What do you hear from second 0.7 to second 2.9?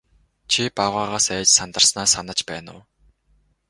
баавгайгаас айж сандарснаа санаж байна уу?